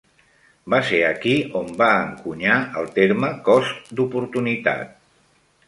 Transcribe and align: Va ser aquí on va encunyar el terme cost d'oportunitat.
Va 0.73 0.77
ser 0.91 1.01
aquí 1.09 1.33
on 1.59 1.69
va 1.83 1.89
encunyar 2.07 2.57
el 2.83 2.89
terme 2.97 3.31
cost 3.51 3.95
d'oportunitat. 4.01 5.01